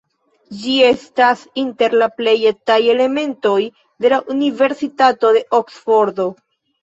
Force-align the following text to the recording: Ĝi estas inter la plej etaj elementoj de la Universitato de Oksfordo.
Ĝi 0.59 0.71
estas 0.85 1.43
inter 1.63 1.95
la 2.03 2.07
plej 2.21 2.33
etaj 2.51 2.77
elementoj 2.95 3.59
de 4.05 4.11
la 4.15 4.19
Universitato 4.37 5.31
de 5.39 5.45
Oksfordo. 5.61 6.27